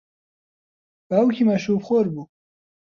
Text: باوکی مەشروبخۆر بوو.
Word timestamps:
باوکی 1.07 1.43
مەشروبخۆر 1.49 2.05
بوو. 2.13 2.23